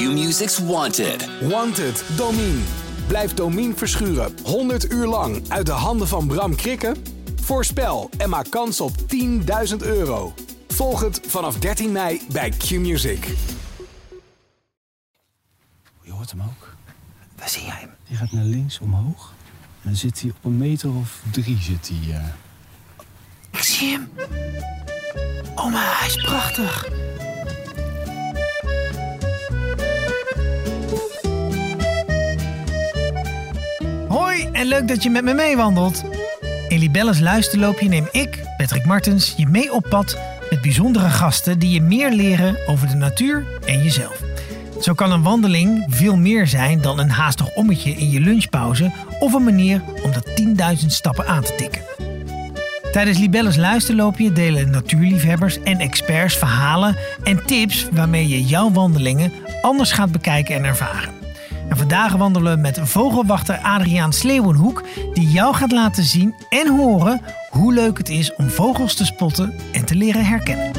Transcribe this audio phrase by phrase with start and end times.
[0.00, 1.28] Q-Music's Wanted.
[1.40, 2.60] Wanted, Domine.
[3.06, 6.96] Blijf Domine verschuren 100 uur lang uit de handen van Bram Krikken?
[7.40, 8.92] Voorspel en maak kans op
[9.70, 10.34] 10.000 euro.
[10.68, 13.26] Volg het vanaf 13 mei bij Q-Music.
[16.02, 16.74] Je hoort hem ook.
[17.36, 17.90] Waar zie jij hem?
[18.08, 19.32] Die gaat naar links omhoog.
[19.82, 22.14] En dan zit hij op een meter of drie zit hij.
[22.16, 22.24] eh.
[23.50, 24.10] Ik zie hem.
[25.54, 26.99] Oh, maar hij is prachtig.
[34.60, 36.04] En leuk dat je met me meewandelt.
[36.68, 40.18] In Libelles Luisterloopje neem ik, Patrick Martens, je mee op pad
[40.50, 44.22] met bijzondere gasten die je meer leren over de natuur en jezelf.
[44.80, 49.32] Zo kan een wandeling veel meer zijn dan een haastig ommetje in je lunchpauze of
[49.32, 51.82] een manier om de 10.000 stappen aan te tikken.
[52.92, 59.92] Tijdens Libelles Luisterloopje delen natuurliefhebbers en experts verhalen en tips waarmee je jouw wandelingen anders
[59.92, 61.19] gaat bekijken en ervaren.
[61.70, 64.82] En vandaag wandelen we met vogelwachter Adriaan Sleeuwenhoek,
[65.12, 69.54] die jou gaat laten zien en horen hoe leuk het is om vogels te spotten
[69.72, 70.70] en te leren herkennen.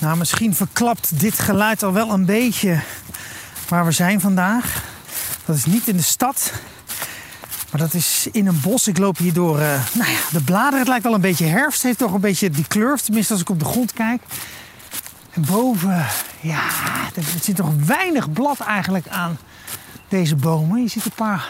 [0.00, 2.80] Nou, misschien verklapt dit geluid al wel een beetje
[3.74, 4.82] waar we zijn vandaag.
[5.44, 6.52] Dat is niet in de stad,
[7.70, 8.88] maar dat is in een bos.
[8.88, 10.78] Ik loop hier door eh, nou ja, de bladeren.
[10.78, 11.76] Het lijkt wel een beetje herfst.
[11.76, 14.22] Het heeft toch een beetje die kleur, tenminste als ik op de grond kijk.
[15.30, 16.06] En boven,
[16.40, 16.62] ja,
[17.14, 19.38] er zit toch weinig blad eigenlijk aan
[20.08, 20.82] deze bomen.
[20.82, 21.48] Je ziet een paar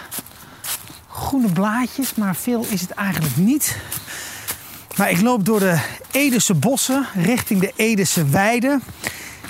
[1.08, 3.76] groene blaadjes, maar veel is het eigenlijk niet.
[4.96, 5.78] Maar ik loop door de
[6.10, 8.80] Edese bossen richting de Edese weide.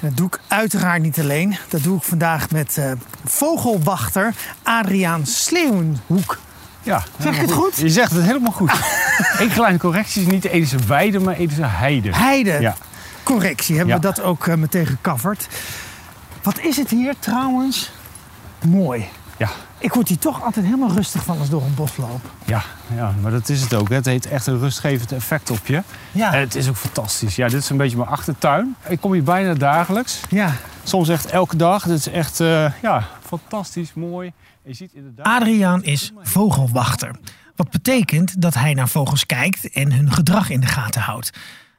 [0.00, 1.56] Dat doe ik uiteraard niet alleen.
[1.69, 2.92] Dat doe ik vandaag met eh,
[3.25, 6.39] vogelwachter Adriaan Sleeuwenhoek.
[6.83, 7.77] Ja, Zeg je het goed?
[7.77, 8.72] Je zegt het helemaal goed.
[9.38, 12.16] Eén kleine correctie is niet de Edische weide, maar Edische heide.
[12.16, 12.60] Heide.
[12.60, 12.77] Ja.
[13.22, 15.49] Correctie, hebben we dat ook eh, meteen gecoverd.
[16.43, 17.93] Wat is het hier trouwens
[18.66, 19.09] mooi.
[19.37, 19.49] Ja,
[19.84, 22.31] Ik word hier toch altijd helemaal rustig van als door een bos loop.
[22.45, 22.62] ja,
[22.95, 23.89] ja, maar dat is het ook.
[23.89, 23.95] hè.
[23.95, 25.83] Het heeft echt een rustgevend effect op je.
[26.12, 26.33] Ja.
[26.33, 27.37] En het is ook fantastisch.
[27.37, 28.77] Ja, dit is een beetje mijn achtertuin.
[28.89, 30.21] Ik kom hier bijna dagelijks.
[30.31, 30.53] Ja.
[30.83, 31.83] Soms echt elke dag.
[31.83, 34.33] Dit is echt eh, ja, fantastisch, mooi.
[34.62, 35.27] Je ziet inderdaad...
[35.27, 37.16] Adriaan is vogelwachter.
[37.56, 41.31] Wat betekent dat hij naar vogels kijkt en hun gedrag in de gaten houdt.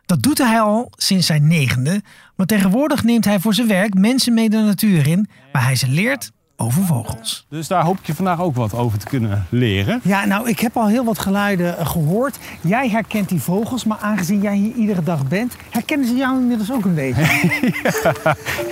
[0.06, 2.02] Dat doet hij al sinds zijn negende,
[2.36, 5.88] maar tegenwoordig neemt hij voor zijn werk mensen mee de natuur in, waar hij ze
[5.88, 7.46] leert over vogels.
[7.50, 10.00] Dus daar hoop ik je vandaag ook wat over te kunnen leren.
[10.04, 12.38] Ja, nou, ik heb al heel wat geluiden eh, gehoord.
[12.62, 16.72] Jij herkent die vogels, maar aangezien jij hier iedere dag bent, herkennen ze jou inmiddels
[16.72, 17.24] ook een beetje.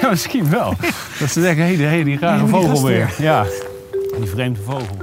[0.02, 0.74] Ja, misschien wel.
[1.20, 3.14] Dat ze denken, hé, hey, die rare vogel weer.
[3.18, 3.26] weer.
[3.26, 3.46] Ja,
[4.20, 4.98] die vreemde vogel.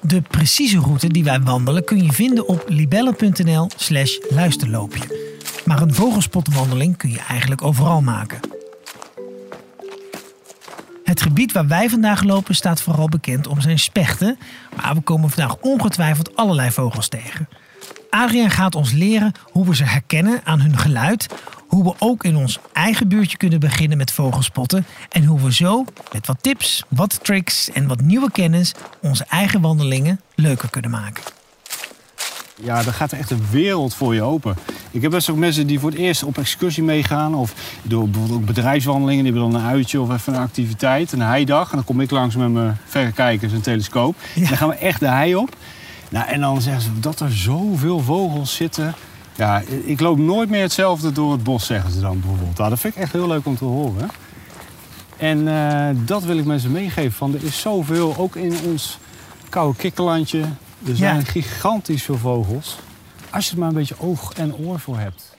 [0.00, 5.28] De precieze route die wij wandelen kun je vinden op libelle.nl slash luisterloopje.
[5.64, 8.40] Maar een vogelspotwandeling kun je eigenlijk overal maken.
[11.10, 14.38] Het gebied waar wij vandaag lopen staat vooral bekend om zijn spechten,
[14.76, 17.48] maar we komen vandaag ongetwijfeld allerlei vogels tegen.
[18.10, 21.26] Adriaan gaat ons leren hoe we ze herkennen aan hun geluid,
[21.68, 25.84] hoe we ook in ons eigen buurtje kunnen beginnen met vogelspotten en hoe we zo
[26.12, 31.22] met wat tips, wat tricks en wat nieuwe kennis onze eigen wandelingen leuker kunnen maken.
[32.62, 34.56] Ja, daar gaat er echt een wereld voor je open.
[34.90, 37.34] Ik heb best ook mensen die voor het eerst op excursie meegaan.
[37.34, 39.24] Of door bijvoorbeeld ook bedrijfswandelingen.
[39.24, 41.12] Die hebben dan een uitje of even een activiteit.
[41.12, 41.70] Een heidag.
[41.70, 44.16] En dan kom ik langs met mijn verrekijkers en telescoop.
[44.34, 45.56] En dan gaan we echt de hei op.
[46.10, 48.94] Nou, en dan zeggen ze dat er zoveel vogels zitten.
[49.36, 52.56] Ja, ik loop nooit meer hetzelfde door het bos, zeggen ze dan bijvoorbeeld.
[52.58, 54.10] Nou, dat vind ik echt heel leuk om te horen.
[55.16, 57.12] En eh, dat wil ik mensen meegeven.
[57.12, 58.98] Van, er is zoveel, ook in ons
[59.48, 60.44] koude kikkerlandje.
[60.86, 61.22] Er zijn Ja.
[61.24, 62.78] gigantisch veel vogels.
[63.30, 65.36] Als je er maar een beetje oog en oor voor hebt.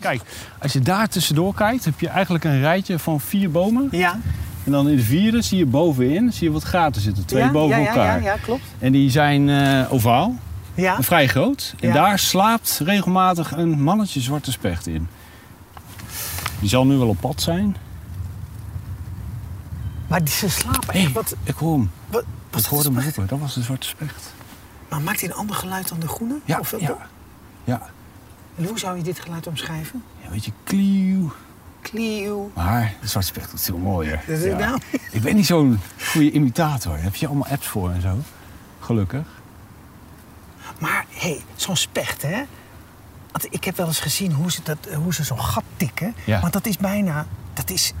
[0.00, 0.20] Kijk,
[0.58, 3.88] als je daar tussendoor kijkt, heb je eigenlijk een rijtje van vier bomen.
[3.90, 4.18] Ja,
[4.64, 7.24] En dan in de vierde zie je bovenin zie je wat gaten zitten.
[7.26, 8.38] Twee boven elkaar.
[8.42, 8.62] klopt.
[8.78, 10.36] En die zijn eh, ovaal
[10.74, 11.02] Ja.
[11.02, 11.74] vrij groot.
[11.80, 11.94] En Ja.
[11.94, 15.08] daar slaapt regelmatig een mannetje zwarte specht in.
[16.60, 17.76] Die zal nu wel op pad zijn.
[20.08, 21.12] Maar die, ze slapen echt.
[21.12, 21.90] Wat, ik hoor hem.
[22.10, 23.26] wat, Ik wat hoorde hem roepen.
[23.26, 24.32] Dat was de zwarte specht.
[24.88, 26.38] Maar maakt hij een ander geluid dan de groene?
[26.44, 26.96] Ja, Of, ja.
[27.64, 27.90] ja.
[28.56, 30.04] En hoe zou je dit geluid omschrijven?
[30.22, 31.32] ja weet je, klieuw.
[31.80, 32.50] Klieuw.
[32.54, 34.22] Maar de zwarte specht is veel mooier.
[34.26, 34.80] Dat is het nou?
[35.10, 35.80] Ik ben niet zo'n
[36.12, 36.92] goede imitator.
[36.92, 38.18] Daar heb je allemaal apps voor en zo.
[38.80, 39.26] Gelukkig.
[40.78, 42.42] Maar hé, hey, zo'n specht, hè?
[43.32, 46.14] Want ik heb wel eens gezien hoe ze, dat, hoe ze zo'n gat tikken.
[46.24, 46.40] Ja.
[46.40, 47.92] Want dat is bijna, dat is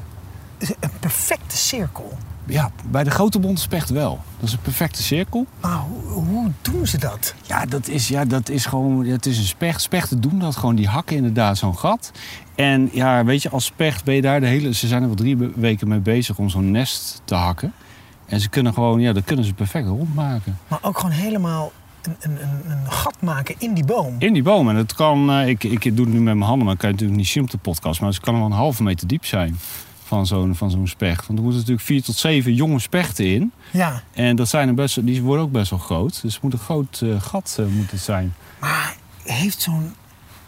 [0.58, 2.18] een perfecte cirkel.
[2.46, 4.20] Ja, bij de grote bondspecht wel.
[4.38, 5.46] Dat is een perfecte cirkel.
[5.60, 7.34] Maar hoe, hoe doen ze dat?
[7.42, 9.80] Ja, dat is, ja, dat is gewoon, het is een specht.
[9.80, 12.12] Spechten doen dat gewoon, die hakken inderdaad zo'n gat.
[12.54, 14.74] En ja, weet je, als specht ben je daar de hele...
[14.74, 17.72] Ze zijn er wel drie weken mee bezig om zo'n nest te hakken.
[18.26, 20.58] En ze kunnen gewoon, ja, dat kunnen ze perfect rondmaken.
[20.68, 21.72] Maar ook gewoon helemaal
[22.02, 24.14] een, een, een, een gat maken in die boom.
[24.18, 24.68] In die boom.
[24.68, 26.88] En dat kan, eh, ik, ik doe het nu met mijn handen, maar dat kan
[26.88, 28.00] je natuurlijk niet zien op de podcast.
[28.00, 29.58] Maar het kan wel een halve meter diep zijn
[30.12, 31.26] van zo'n, van zo'n specht.
[31.26, 33.52] Want er moeten natuurlijk vier tot zeven jonge spechten in.
[33.70, 36.22] Ja, En dat zijn er best, die worden ook best wel groot.
[36.22, 38.34] Dus het moet een groot eh, gat eh, moet het zijn.
[38.60, 39.94] maar heeft zo'n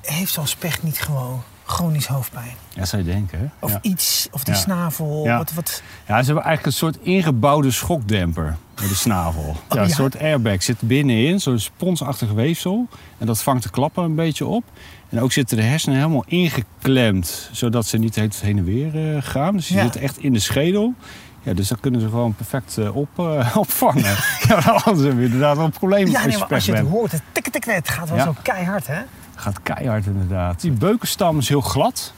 [0.03, 2.55] heeft zo'n specht niet gewoon chronisch hoofdpijn?
[2.69, 3.45] Ja, zou je denken, hè?
[3.59, 3.79] Of ja.
[3.83, 4.61] iets, of die Ja.
[4.61, 5.37] snavel, Ja.
[5.37, 5.83] wat, wat...
[6.07, 9.57] ja, ze hebben eigenlijk een soort ingebouwde schokdemper met de snavel.
[9.71, 12.89] ja, een soort airbag zit binnenin, zo'n sponsachtig weefsel.
[13.19, 14.65] En dat vangt de klappen een beetje op.
[15.09, 19.23] En ook zitten de hersenen helemaal ingeklemd, zodat ze niet het heen en weer eh,
[19.23, 19.57] gaan.
[19.57, 19.83] Dus die Ja.
[19.83, 20.95] zitten echt in de schedel.
[21.43, 24.03] Ja, dus dat kunnen ze gewoon perfect eh, op, eh, opvangen.
[24.49, 27.13] ja, anders hebben we inderdaad wel een probleem Ja, nee, maar als je het hoort,
[27.13, 29.01] het tik, tik, het gaat wel zo keihard, hè?
[29.35, 30.61] Gaat keihard inderdaad.
[30.61, 32.13] Die beukenstam is heel glad.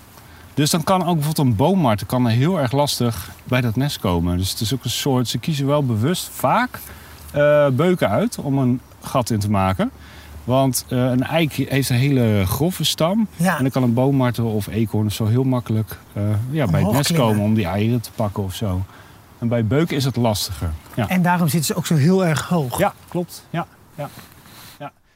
[0.55, 3.99] Dus dan kan ook bijvoorbeeld een boommarter kan er heel erg lastig bij dat nest
[3.99, 4.37] komen.
[4.37, 6.79] Dus het is ook een soort, ze kiezen wel bewust vaak
[7.33, 9.91] eh, beuken uit om een gat in te maken.
[10.45, 13.29] Want eh, een eik heeft een hele grove stam.
[13.37, 13.57] Ja.
[13.57, 16.93] En dan kan een boommarter of eekhoorn of zo heel makkelijk eh, ja, bij het
[16.93, 17.29] nest klimmen.
[17.29, 18.85] komen om die eieren te pakken of zo.
[19.39, 20.71] En bij beuken is het lastiger.
[20.95, 22.79] Ja, En daarom zitten ze ook zo heel erg hoog.
[22.79, 23.47] ja klopt.
[23.51, 24.09] Ja, ja.
[24.09, 24.11] Ja.
[24.79, 25.07] Ja, en grote bond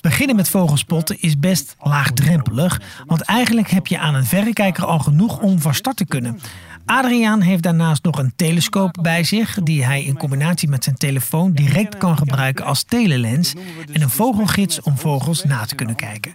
[0.00, 5.38] Beginnen met vogelspotten is best laagdrempelig, want eigenlijk heb je aan een verrekijker al genoeg
[5.38, 6.40] om van start te kunnen.
[6.84, 11.52] Adriaan heeft daarnaast nog een telescoop bij zich, die hij in combinatie met zijn telefoon
[11.52, 13.54] direct kan gebruiken als telelens
[13.92, 16.32] en een vogelgids om vogels na te kunnen kijken.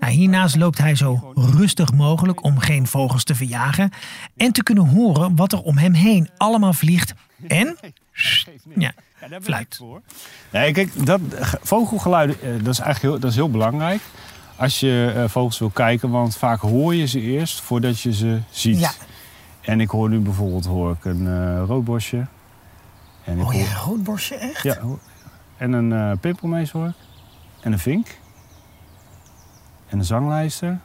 [0.00, 3.90] Nou, hiernaast loopt hij zo rustig mogelijk om geen vogels te verjagen
[4.36, 7.14] en te kunnen horen wat er om hem heen allemaal vliegt
[7.46, 7.76] en
[8.76, 8.92] ja,
[9.40, 9.80] fluit.
[10.50, 11.20] Nee, kijk, dat,
[11.62, 14.00] vogelgeluiden, eh, dat is eigenlijk heel, dat is heel belangrijk.
[14.56, 18.40] Als je eh, vogels wil kijken, want vaak hoor je ze eerst voordat je ze
[18.50, 18.78] ziet.
[18.78, 18.90] Ja.
[19.60, 22.26] En ik hoor nu bijvoorbeeld hoor ik een eh roodbosje.
[23.24, 24.62] En ik Oh hoor, ja, roodborstje echt?
[24.62, 24.78] ja,
[25.56, 26.94] en een eh pimpelmees hoor ik.
[27.60, 28.06] En een vink.
[29.88, 30.78] En een zanglijster.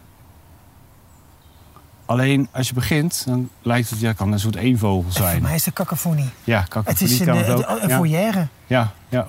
[2.10, 5.42] Alleen als je begint, dan lijkt het, ja, kan een soort eenvogel Voor zijn.
[5.42, 6.30] mij is de cacophonie.
[6.44, 7.82] Ja, Het kakofonie is een, kan het eh, ook.
[7.82, 7.96] een Ja.
[7.96, 8.48] foyer.
[8.68, 9.28] Ja, ja.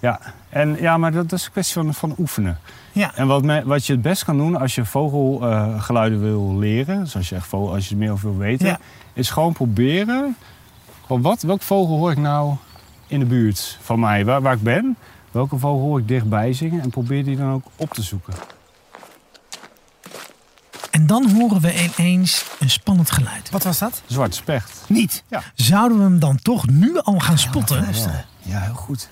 [0.00, 2.58] Ja, en, ja maar dat, is een kwestie van, van oefenen.
[2.92, 3.14] Ja.
[3.14, 7.16] En wat, me- wat je het best kan doen als je vogelgeluiden wil leren, dus
[7.16, 8.78] als je, echt vogel, als je er meer over wil weten, Ja.
[9.12, 10.36] is gewoon proberen.
[11.06, 12.54] Wat, welke vogel hoor ik nou
[13.06, 14.96] in de buurt van mij, waar, waar ik ben?
[15.30, 16.80] Welke vogel hoor ik dichtbij zingen?
[16.82, 18.32] En probeer die dan ook op te zoeken.
[21.02, 23.50] En dan horen we ineens een spannend geluid.
[23.50, 24.02] Wat was dat?
[24.06, 24.84] Zwarte specht.
[24.88, 25.24] Niet.
[25.28, 25.42] Ja.
[25.54, 27.86] Zouden we hem dan toch nu al gaan spotten?
[28.42, 29.08] Ja, heel goed.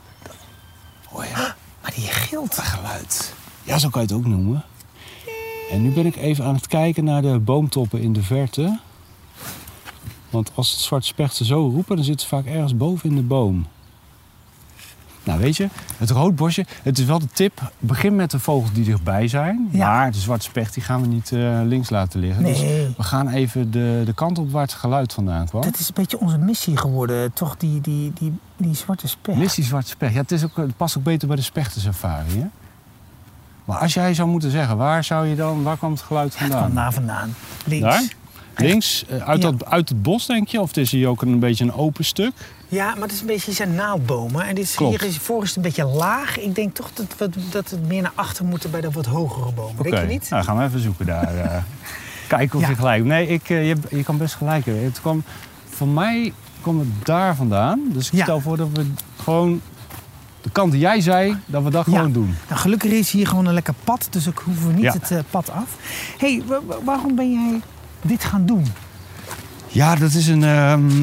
[1.10, 1.56] Oh ja.
[1.82, 2.58] Maar die gilt.
[2.58, 3.34] geluid.
[3.62, 4.64] Ja, zo kan je het ook noemen.
[5.70, 8.78] En nu ben ik even aan het kijken naar de boomtoppen in de verte.
[10.31, 13.22] Want als het zwarte spechten zo roepen, dan zitten ze vaak ergens boven in de
[13.22, 13.66] boom.
[15.30, 15.68] Nou, weet je,
[15.98, 17.72] het roodbosje, het is wel de tip.
[17.78, 19.68] Begin met de vogels die dichtbij zijn.
[19.72, 19.88] Ja.
[19.90, 22.44] Maar de zwarte specht die gaan we niet eh, links laten liggen.
[22.44, 22.94] Dus Nee.
[22.96, 25.62] we gaan even de, de kant op waar het geluid vandaan kwam.
[25.62, 27.56] Dat is een beetje onze missie geworden, toch?
[27.56, 29.38] Die, die, die, die zwarte specht.
[29.38, 30.14] Missie zwarte specht.
[30.14, 32.46] Ja, het, is ook, het past ook beter bij de spechtensafari, hè?
[33.64, 36.49] Maar als jij zou moeten zeggen, waar zou je dan, waar kwam het geluid Het
[36.49, 36.75] kwam vandaan?
[36.82, 37.34] daar vandaan.
[37.66, 37.84] Links.
[37.87, 38.02] Daar?
[38.56, 39.50] Links, eh, uit, Ja.
[39.50, 40.60] dat, uit het bos denk je?
[40.60, 42.32] Of het is hier ook een beetje een open stuk?
[42.70, 44.46] Ja, maar het is een beetje, zijn naaldbomen.
[44.46, 45.00] En dit is, Klopt.
[45.00, 46.38] hier is, voor is het een beetje laag.
[46.38, 49.52] Ik denk toch dat we, dat het meer naar achter moeten bij de wat hogere
[49.52, 49.82] bomen.
[49.82, 50.30] Denk je niet?
[50.30, 51.34] Nou, gaan we even zoeken daar.
[51.36, 51.56] eh.
[52.28, 52.68] kijken of Ja.
[52.70, 54.84] je gelijk Nee, ik, eh, je, je kan best gelijk hebben.
[54.84, 55.22] Het kwam,
[55.68, 57.80] voor mij kwam het daar vandaan.
[57.92, 58.22] Dus ik Ja.
[58.22, 58.86] stel voor dat we
[59.22, 59.60] gewoon
[60.40, 61.92] de kant die jij zei, dat we dat Ja.
[61.96, 62.34] gewoon doen.
[62.48, 64.92] Nou, gelukkig is hier gewoon een lekker pad, dus ook hoeven we niet Ja.
[64.92, 65.76] het eh, pad af.
[66.18, 67.60] hey, wa- wa- waarom ben jij
[68.02, 68.66] dit gaan doen?
[69.72, 71.02] Ja, dat is een, ehm,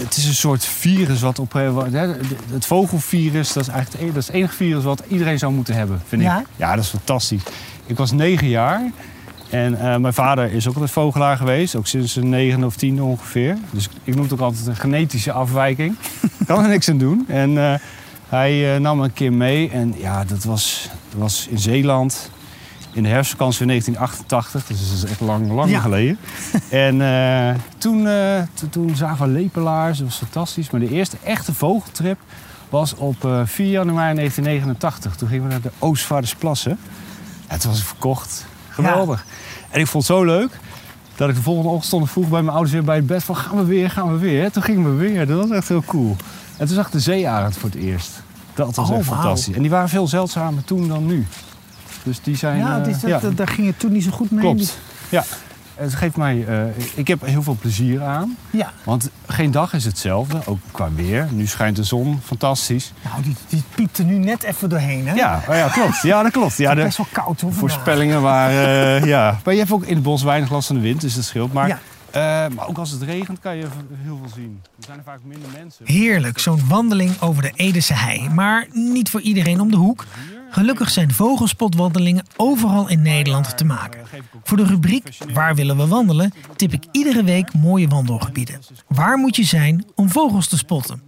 [0.00, 1.54] het is een soort virus wat op.
[1.54, 2.06] eh, hè,
[2.52, 5.52] Het vogelvirus, dat is eigenlijk het enige, dat is het enige virus wat iedereen zou
[5.52, 6.40] moeten hebben, vind Ja?
[6.40, 6.46] ik.
[6.56, 7.42] Ja, dat is fantastisch.
[7.86, 8.90] Ik was negen jaar
[9.50, 13.02] en eh, mijn vader is ook altijd vogelaar geweest, ook sinds zijn negende of tiende
[13.02, 13.56] ongeveer.
[13.70, 15.96] Dus ik noem het ook altijd een genetische afwijking.
[16.46, 17.24] Kan er niks aan doen.
[17.28, 17.74] En eh,
[18.28, 22.30] hij nam me een keer mee en ja, dat was, dat was in Zeeland.
[22.92, 25.80] In de herfstvakantie van 1988, dus dat is echt lang, lang Ja.
[25.80, 26.18] geleden.
[26.70, 30.70] En eh, toen, eh, to- toen zagen we lepelaars, dat was fantastisch.
[30.70, 32.18] Maar de eerste echte vogeltrip
[32.68, 35.16] was op eh, 4 januari 1989.
[35.16, 36.78] Toen gingen we naar de Oostvaardersplassen.
[37.46, 38.46] En toen was verkocht.
[38.68, 39.24] Geweldig.
[39.70, 40.58] En ik vond het zo leuk
[41.16, 43.56] dat ik de volgende ochtend vroeg bij mijn ouders weer bij het bed van gaan
[43.56, 44.50] we weer, gaan we weer.
[44.50, 45.26] Toen gingen we weer.
[45.26, 46.16] Dat was echt heel cool.
[46.56, 48.22] En toen zag ik de zeearend voor het eerst.
[48.54, 49.54] Dat was Oh, echt fantastisch.
[49.54, 51.26] En die waren veel zeldzamer toen dan nu.
[52.04, 52.58] Dus die zijn...
[52.58, 54.40] Ja, eh, dat, ja, dat- daar ging het toen niet zo goed mee.
[54.40, 54.78] klopt.
[55.08, 55.24] Ja.
[55.74, 56.44] Het geeft mij...
[56.48, 56.58] eh,
[56.94, 58.36] ik heb heel veel plezier aan.
[58.50, 61.26] Ja, Want geen dag is hetzelfde, ook qua weer.
[61.30, 62.92] Nu schijnt de zon, fantastisch.
[63.04, 65.14] nou, die, die piept er nu net even doorheen, hè?
[65.14, 66.02] Ja, oh ja klopt.
[66.02, 66.56] Ja, dat klopt.
[66.56, 67.36] Ja, Het is best wel koud, hoor.
[67.52, 67.58] vandaag.
[67.58, 69.00] voorspellingen waren...
[69.02, 69.38] eh, ja.
[69.44, 71.52] Maar je hebt ook in het bos weinig last van de wind, dus dat scheelt.
[71.52, 71.80] Maar,
[72.12, 72.20] Eh,
[72.54, 73.66] maar ook als het regent kan je
[74.02, 74.60] heel veel zien.
[74.76, 75.86] Er zijn er vaak minder mensen.
[75.86, 78.28] Heerlijk, zo'n wandeling over de Edese hei.
[78.28, 80.04] Maar niet voor iedereen om de hoek.
[80.50, 84.00] Gelukkig zijn vogelspotwandelingen overal in Nederland te maken.
[84.42, 88.60] Voor de rubriek Waar willen we wandelen tip ik iedere week mooie wandelgebieden.
[88.88, 91.02] Waar moet je zijn om vogels te spotten?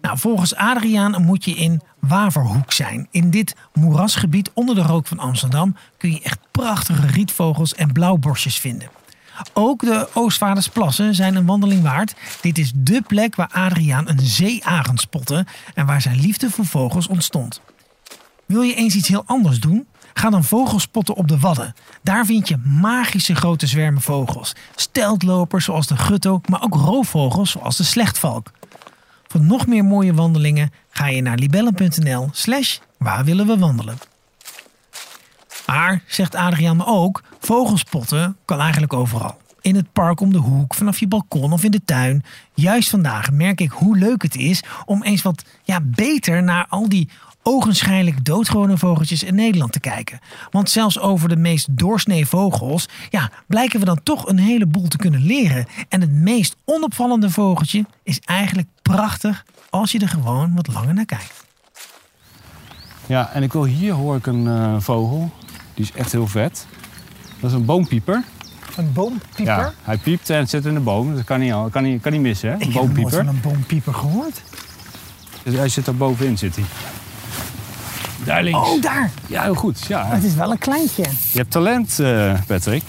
[0.00, 3.08] Nou, volgens Adriaan moet je in Waverhoek zijn.
[3.10, 8.58] In dit moerasgebied onder de rook van Amsterdam kun je echt prachtige rietvogels en blauwborstjes
[8.58, 8.90] vinden.
[9.52, 12.14] Ook de Oostvaardersplassen zijn een wandeling waard.
[12.40, 17.08] Dit is dé plek waar Adriaan een zeearend spotte en waar zijn liefde voor vogels
[17.08, 17.60] ontstond.
[18.46, 19.86] Wil je eens iets heel anders doen?
[20.14, 21.74] Ga dan vogelspotten op de Wadden.
[22.02, 24.52] Daar vind je magische grote zwermen vogels.
[24.74, 28.50] Steltlopers zoals de gutto, maar ook roofvogels zoals de slechtvalk.
[29.26, 33.98] Voor nog meer mooie wandelingen ga je naar libellen.nl slash waar willen we wandelen.
[35.66, 39.38] Maar, zegt Adriaan ook, vogelspotten kan eigenlijk overal.
[39.60, 42.24] In het park om de hoek, vanaf je balkon of in de tuin.
[42.54, 46.88] Juist vandaag merk ik hoe leuk het is om eens wat ja, beter naar al
[46.88, 47.08] die
[47.42, 50.18] ogenschijnlijk doodgewone vogeltjes in Nederland te kijken.
[50.50, 54.96] Want zelfs over de meest doorsnee vogels ja, blijken we dan toch een heleboel te
[54.96, 55.66] kunnen leren.
[55.88, 61.04] En het meest onopvallende vogeltje is eigenlijk prachtig als je er gewoon wat langer naar
[61.04, 61.44] kijkt.
[63.06, 65.30] Ja, en ik wil hier hoor ik een eh, vogel.
[65.74, 66.66] Die is echt heel vet.
[67.40, 68.22] Dat is een boompieper.
[68.76, 69.44] Een boompieper?
[69.44, 71.14] Ja, hij piept en zit in de boom.
[71.14, 72.54] Dat kan niet, al- kan niet, kan niet missen, hè?
[72.54, 73.24] Een Ik heb nooit boompieper.
[73.24, 74.42] van een boompieper gehoord.
[75.42, 76.64] Dus hij zit daar bovenin, zit hij.
[78.24, 78.68] Daar links.
[78.70, 79.10] Oh, daar!
[79.26, 79.84] Ja, heel goed.
[79.88, 81.02] Ja, Het is wel een kleintje.
[81.32, 82.82] je hebt talent, eh, Patrick.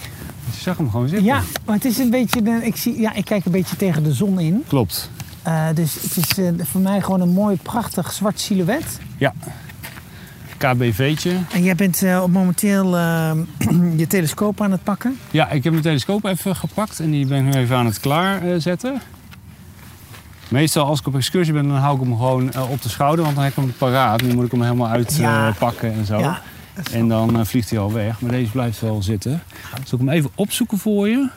[0.50, 1.26] Je zag hem gewoon zitten.
[1.26, 2.42] Ja, maar het is een beetje.
[2.42, 4.64] de- ik, zie, ja, ik kijk een beetje tegen de zon in.
[4.68, 5.10] Klopt.
[5.42, 8.98] Eh, dus het is eh, voor mij gewoon een mooi, prachtig zwart silhouet.
[9.16, 9.32] Ja.
[10.68, 11.36] KBV'tje.
[11.52, 13.32] En jij bent eh, momenteel eh,
[13.96, 15.18] je telescoop aan het pakken.
[15.30, 18.00] Ja, ik heb mijn telescoop even gepakt en die ben ik nu even aan het
[18.00, 19.00] klaarzetten.
[20.48, 23.24] Meestal als ik op excursie ben, dan hou ik hem gewoon eh, op de schouder,
[23.24, 24.22] want dan heb ik hem paraat.
[24.22, 25.44] Nu moet ik hem helemaal Ja.
[25.44, 26.18] uitpakken en zo.
[26.18, 26.40] Ja.
[26.92, 28.20] En dan vliegt hij al weg.
[28.20, 29.42] Maar deze blijft wel zitten.
[29.84, 31.28] Zal ik hem even opzoeken voor je?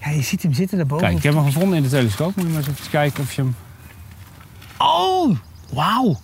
[0.00, 1.04] ja, je ziet hem zitten daarboven.
[1.06, 2.36] Kijk, ik heb hem gevonden in de telescoop.
[2.36, 3.54] Moet je maar eens even kijken of je hem...
[4.78, 5.36] Oh,
[5.72, 6.18] wauw.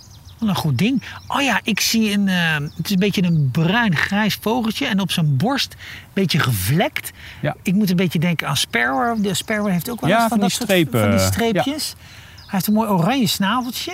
[0.48, 1.02] Een goed ding.
[1.28, 2.28] Oh ja, ik zie een.
[2.28, 4.86] eh, het is een beetje een bruin-grijs vogeltje.
[4.86, 5.78] En op zijn borst een
[6.12, 7.10] beetje gevlekt.
[7.42, 7.56] Ja.
[7.62, 9.22] Ik moet een beetje denken aan Sparrow.
[9.22, 11.18] De Sparrow heeft ook wel Ja, eens van, van dat die soort- strepen, van die
[11.18, 11.26] ja.
[11.26, 11.94] streepjes.
[12.36, 13.92] Hij heeft een mooi oranje snaveltje.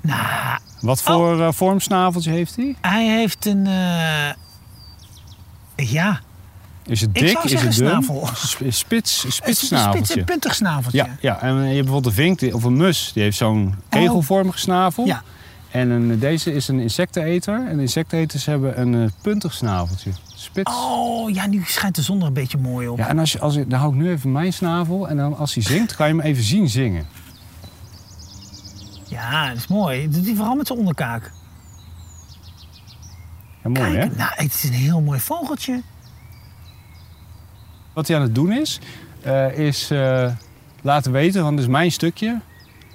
[0.00, 2.76] Nou, Wat voor eh, vormsnaveltje heeft hij?
[2.80, 3.66] hij heeft een.
[3.66, 4.30] eh,
[5.90, 6.20] ja,
[6.88, 7.38] Is het Ik dik?
[7.42, 7.72] Is het dun?
[7.72, 8.26] snavel.
[8.34, 10.18] Sp- Spits, een spits spits, snaveltje.
[10.18, 10.98] een puntig snaveltje.
[10.98, 14.58] Ja, ja, en je hebt bijvoorbeeld een vink of een mus, die heeft zo'n kegelvormige
[14.58, 15.06] snavel.
[15.06, 15.22] Ja.
[15.70, 17.66] En een, deze is een insecteneter.
[17.68, 20.10] En insecteneters hebben een eh, puntig snaveltje.
[20.34, 20.72] Spits.
[20.74, 22.98] Oh, ja, nu schijnt de zon er een beetje mooi op.
[22.98, 25.08] Ja, en als je, als je, dan hou ik nu even mijn snavel.
[25.08, 27.06] En dan als hij zingt, kan je hem even zien zingen.
[29.08, 30.02] Ja, dat is mooi.
[30.04, 31.32] Dat doet hij vooral met zijn onderkaak.
[33.62, 34.06] Ja, mooi hè?
[34.16, 35.82] Nou, het is een heel mooi vogeltje.
[37.98, 38.78] Wat hij aan het doen is,
[39.22, 40.26] eh, is eh,
[40.82, 42.40] laten weten, want dit is mijn stukje.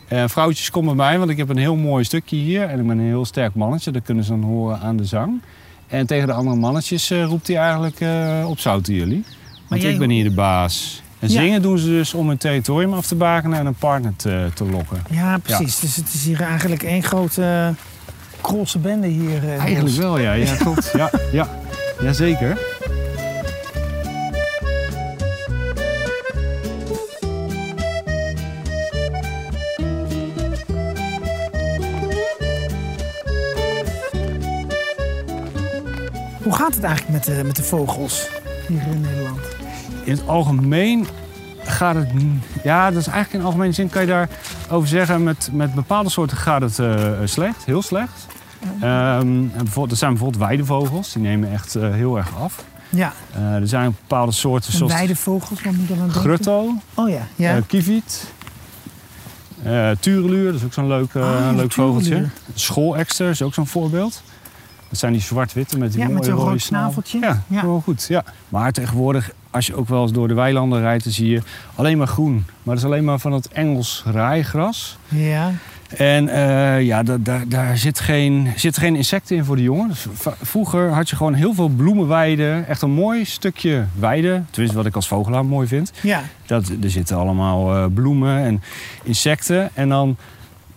[0.07, 2.61] Eh, vrouwtjes, kom bij mij, want ik heb een heel mooi stukje hier.
[2.61, 5.41] En ik ben een heel sterk mannetje, dat kunnen ze dan horen aan de zang.
[5.87, 7.99] En tegen de andere mannetjes roept hij eigenlijk
[8.47, 9.23] op zouten jullie.
[9.67, 11.01] Want jij- ik ben hier de baas.
[11.19, 11.41] En Ja.
[11.41, 14.65] zingen doen ze dus om hun territorium af te bakenen en een partner te, te
[14.65, 15.03] lokken.
[15.09, 15.79] Ja, precies.
[15.79, 17.67] Dus het is hier eigenlijk één grote uh,
[18.41, 19.49] krolse bende hier.
[19.59, 20.33] Eigenlijk wel, ja.
[20.33, 20.91] Ja, klopt.
[20.93, 21.49] Ja, ja.
[22.03, 22.57] Jazeker.
[36.83, 38.27] Het eigenlijk met de, met de vogels
[38.67, 39.39] hier in Nederland?
[40.03, 41.07] In het algemeen
[41.63, 42.09] gaat het...
[42.63, 45.23] Ja, dat is eigenlijk in algemene zin kan je daarover zeggen...
[45.23, 48.25] met, met bepaalde soorten gaat het eh, slecht, heel slecht.
[48.79, 52.63] Ehm, en er zijn bijvoorbeeld weidevogels, die nemen echt eh, heel erg af.
[52.89, 57.09] Ja, Eh, er zijn bepaalde soorten zoals weidevogels, wat moet je dan aan grutto, Oh
[57.09, 57.59] ja, ja.
[57.67, 58.25] kieviet,
[59.99, 62.25] tureluur, dat is ook zo'n leuk, Ah, leuk vogeltje.
[62.53, 64.21] Schoolekster is ook zo'n voorbeeld.
[64.93, 66.91] Dat zijn die zwart-witte met die Ja, met mooie zo'n rode rood snavel.
[67.03, 67.19] snaveltje.
[67.19, 67.65] Ja, Ja.
[67.65, 68.05] wel goed.
[68.09, 68.23] Ja.
[68.49, 71.41] Maar tegenwoordig, als je ook wel eens door de weilanden rijdt, dan zie je
[71.75, 72.33] alleen maar groen.
[72.33, 74.97] Maar dat is alleen maar van het Engels rijgras.
[75.07, 75.51] Ja.
[75.97, 79.87] En eh, ja, da- da- daar zit geen, zit geen insecten in voor de jongen.
[79.87, 80.05] Dus
[80.41, 82.67] vroeger had je gewoon heel veel bloemenweiden.
[82.67, 84.41] Echt een mooi stukje weide.
[84.49, 85.91] Tenminste, wat ik als vogelaar mooi vind.
[86.01, 86.21] Ja.
[86.45, 88.61] Dat, er zitten allemaal eh, bloemen en
[89.03, 89.69] insecten.
[89.73, 90.17] En dan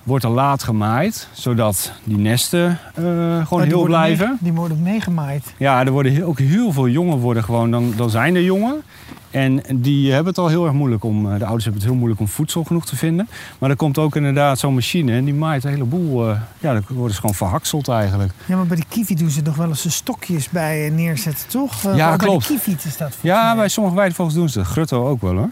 [0.07, 4.29] wordt er laat gemaaid, zodat die nesten eh, gewoon heel blijven.
[4.29, 5.45] mee- die worden meegemaaid.
[5.59, 8.83] Ja, er worden heel- ook heel veel jongen worden gewoon, dan, dan zijn er jongen.
[9.31, 11.99] En die hebben het al heel erg moeilijk om, eh, de ouders hebben het heel
[11.99, 13.29] moeilijk om voedsel genoeg te vinden.
[13.59, 16.83] Maar er komt ook inderdaad zo'n machine en die maait een heleboel, eh, ja, dan
[16.89, 18.33] worden ze gewoon verhakseld eigenlijk.
[18.47, 21.83] Ja, maar bij de kiwi doen ze nog wel eens de stokjes bij neerzetten, toch?
[21.95, 22.49] Ja, bij klopt.
[22.49, 23.57] de kiwi is dat Ja, mij.
[23.57, 24.67] bij sommige weidevogels doen ze dat.
[24.67, 25.51] Grutto ook wel hoor.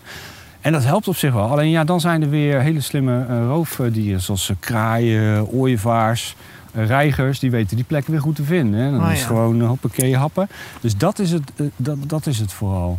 [0.64, 1.48] En dat helpt op zich wel.
[1.50, 4.20] Alleen ja, dan zijn er weer hele slimme eh, roofdieren.
[4.20, 6.36] Zoals eh, kraaien, ooievaars,
[6.72, 7.38] eh, reigers.
[7.38, 8.80] Die weten die plekken weer goed te vinden.
[8.80, 8.90] Hè.
[8.90, 9.26] Dan Oh, is het ja.
[9.26, 10.48] gewoon hoppakee happen.
[10.80, 11.42] Dus dat is, het,
[11.76, 12.98] dat, dat is het vooral.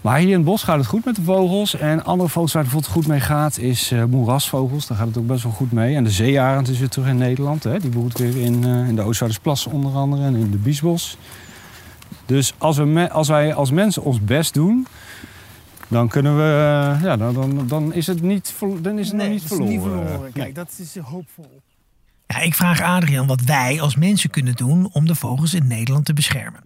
[0.00, 1.76] Maar hier in het bos gaat het goed met de vogels.
[1.76, 4.86] En andere vogels waar het bijvoorbeeld goed mee gaat is moerasvogels.
[4.86, 5.94] Daar gaat het ook best wel goed mee.
[5.96, 7.64] En de zeearend is weer terug in Nederland.
[7.64, 7.78] Hè.
[7.78, 11.16] Die broedt weer in, in de Oostvaardersplassen onder andere en in de Biesbos.
[12.26, 14.86] Dus als, we me- als wij als mensen ons best doen,
[15.88, 19.28] dan kunnen we, eh, ja, dan, dan, dan is het niet, dan is het nog
[19.28, 19.72] niet is verloren.
[19.72, 20.20] niet verloren.
[20.20, 20.32] Nee.
[20.32, 21.60] Kijk, dat is hoopvol.
[22.26, 26.04] Ja, ik vraag Adriaan wat wij als mensen kunnen doen om de vogels in Nederland
[26.04, 26.60] te beschermen.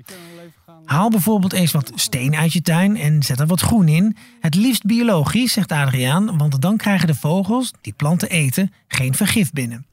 [0.85, 4.17] Haal bijvoorbeeld eens wat steen uit je tuin en zet er wat groen in.
[4.41, 9.53] Het liefst biologisch, zegt Adriaan, want dan krijgen de vogels die planten eten geen vergif
[9.53, 9.87] binnen.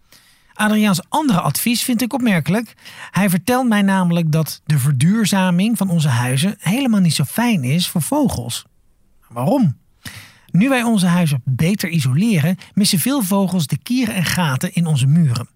[0.54, 2.74] Adriaans andere advies vind ik opmerkelijk.
[3.12, 7.90] Hij vertelt mij namelijk dat de verduurzaming van onze huizen helemaal niet zo fijn is
[7.90, 8.66] voor vogels.
[9.38, 9.78] Waarom?
[10.52, 15.08] Nu wij onze huizen beter isoleren, missen veel vogels de kieren en gaten in onze
[15.08, 15.48] muren.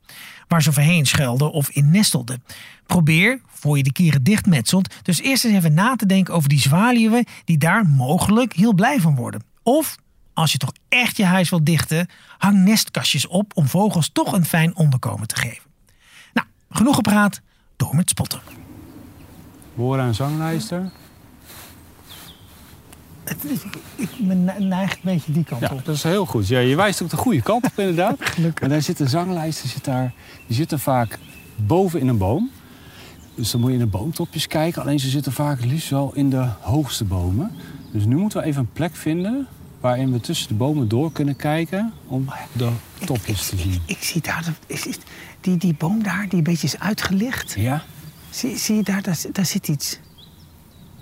[0.48, 2.44] Waar ze overheen schuilden of in nestelden.
[2.86, 6.60] Probeer, voor je de kieren dichtmetselt, dus eerst eens even na te denken over die
[6.60, 9.44] zwaluwen die daar mogelijk heel blij van worden.
[9.64, 9.98] Of,
[10.34, 14.46] als je toch echt je huis wilt dichten, hang nestkastjes op om vogels toch een
[14.46, 15.70] fijn onderkomen te geven.
[16.34, 17.42] Nou, genoeg gepraat,
[17.76, 18.42] door met spotten.
[19.74, 20.92] Bora en zanglijster.
[23.32, 23.52] Het,
[23.96, 24.10] ik, ik
[24.60, 26.48] neig een beetje die kant Ja, dat is heel goed.
[26.48, 28.16] Ja, je wijst ook de goede kant op inderdaad.
[28.34, 28.60] Gelukkig.
[28.62, 30.14] Maar daar zit een zanglijster, zit daar,
[30.48, 31.20] die zitten vaak
[31.56, 32.50] boven in een boom.
[33.36, 34.82] Dus dan moet je in de boomtopjes kijken.
[34.82, 37.52] Alleen ze zitten vaak liefst wel in de hoogste bomen.
[37.92, 39.48] Dus nu moeten we even een plek vinden
[39.80, 42.70] waarin we tussen de bomen door kunnen kijken om de
[43.06, 43.82] topjes te zien.
[43.86, 44.98] Ik zie daar, is, is,
[45.42, 47.56] die, die boom daar, die een beetje is uitgelicht.
[47.58, 47.84] Ja,
[48.30, 50.00] Zie, zie je daar, daar, daar zit iets.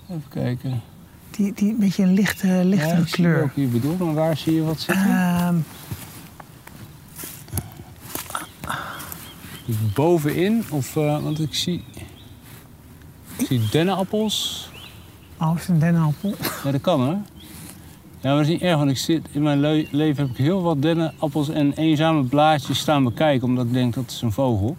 [0.10, 0.82] even kijken.
[1.39, 3.38] Die, die een beetje een lichte, Ja, zie kleur.
[3.38, 5.06] welke je bedoelt, maar waar zie je wat zitten?
[5.06, 5.56] Ehm,
[9.93, 11.84] Bovenin, of, eh, want ik zie,
[13.38, 14.69] ik zie dennenappels.
[15.38, 16.36] oh, is een dennenappel?
[16.63, 17.08] Ja, dat kan hè.
[17.08, 17.19] Ja,
[18.21, 20.62] maar dat is niet erg, want ik zit, in mijn le- leven heb ik heel
[20.62, 24.78] wat dennenappels en eenzame blaadjes staan bekijken, omdat ik denk dat is een vogel.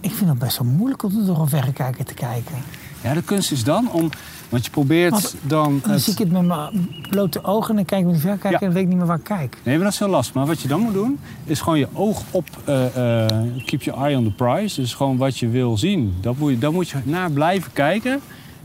[0.00, 2.54] Ik vind het best wel moeilijk om er door een verrekijker te kijken.
[3.02, 4.10] Ja, de kunst is dan om,
[4.48, 5.80] want je probeert Want dan.
[5.86, 8.50] Dan zie ik het met mijn blote ogen en dan kijk ik met die verrekijker
[8.50, 8.58] Ja.
[8.58, 9.56] en dan weet ik niet meer waar ik kijk.
[9.62, 10.34] Nee, maar dat is heel lastig.
[10.34, 12.48] Maar wat je dan moet doen, is gewoon je oog op.
[12.64, 14.80] eh, eh, keep your eye on the prize.
[14.80, 16.14] Dus gewoon wat je wil zien.
[16.20, 18.20] Dat moet je, dan moet je naar blijven kijken.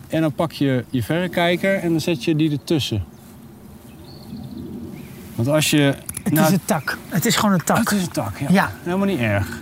[0.08, 3.04] En dan pak je je verrekijker en dan zet je die ertussen.
[5.36, 5.96] Want als je.
[6.24, 6.98] Het nou, is een tak.
[7.10, 7.78] Het is gewoon een tak.
[7.78, 8.48] Het is een tak, ja.
[8.50, 8.72] Ja.
[8.84, 9.62] Helemaal niet erg.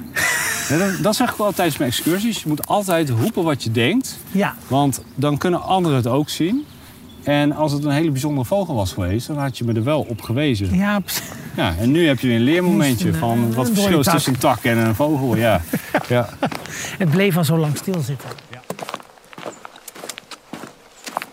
[0.78, 2.44] Dat, dat zeg ik wel altijd tijdens mijn excursies.
[2.44, 4.18] Je moet altijd roepen wat je denkt.
[4.32, 4.56] Ja.
[4.68, 6.66] Want dan kunnen anderen het ook zien.
[7.24, 10.06] En als het een hele bijzondere vogel was geweest, dan had je me er wel
[10.10, 10.76] op gewezen.
[10.76, 11.24] Ja, precies.
[11.56, 14.08] Ja, en nu heb je weer een leermomentje een, van eh, wat het verschil is
[14.08, 15.36] tussen een tak en een vogel.
[15.36, 15.62] Ja.
[16.08, 16.30] ja.
[16.98, 18.30] Het bleef al zo lang stilzitten.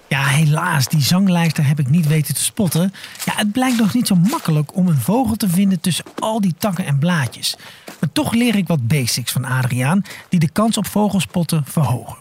[0.09, 0.19] Ja,
[0.59, 2.93] helaas, die zanglijster heb ik niet weten te spotten.
[3.25, 6.55] Ja, het blijkt nog niet zo makkelijk om een vogel te vinden tussen al die
[6.59, 7.57] takken en blaadjes.
[8.01, 12.17] Maar toch leer ik wat basics van Adriaan, die de kans op vogelspotten verhogen.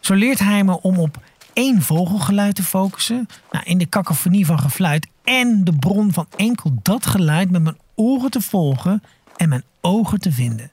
[0.00, 1.20] Zo leert hij me om op
[1.52, 6.74] één vogelgeluid te focussen, nou, in de cacophonie van gefluit en de bron van enkel
[6.82, 9.02] dat geluid met mijn oren te volgen
[9.36, 10.70] en mijn ogen te vinden.